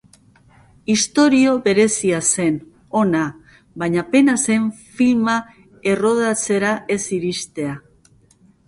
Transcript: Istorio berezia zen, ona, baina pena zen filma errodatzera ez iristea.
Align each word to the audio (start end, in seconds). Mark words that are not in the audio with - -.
Istorio 0.93 1.51
berezia 1.67 2.21
zen, 2.29 2.57
ona, 3.03 3.21
baina 3.85 4.07
pena 4.15 4.37
zen 4.47 4.67
filma 4.97 5.37
errodatzera 5.95 6.75
ez 6.99 7.03
iristea. 7.21 7.79